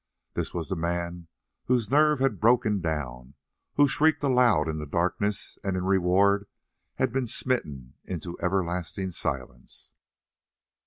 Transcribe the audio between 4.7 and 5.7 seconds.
the darkness,